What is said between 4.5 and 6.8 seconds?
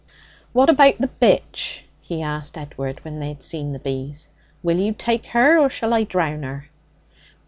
'Will you take her, or shall I drown her?'